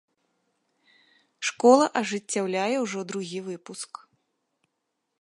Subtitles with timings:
[1.51, 3.91] Школа ажыццяўляе ўжо другі выпуск.